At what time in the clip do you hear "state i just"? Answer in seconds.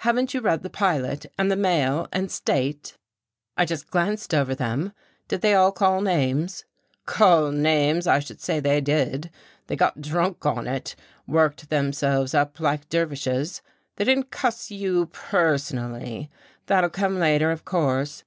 2.30-3.90